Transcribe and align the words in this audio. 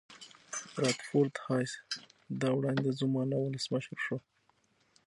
رادرفورد 0.81 1.33
هایس 1.45 1.71
دا 2.41 2.49
وړاندیز 2.57 2.97
ومانه 3.01 3.35
او 3.37 3.45
ولسمشر 3.47 3.97
شو. 4.05 4.17